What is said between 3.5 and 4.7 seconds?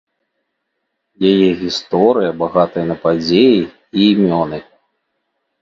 і імёны.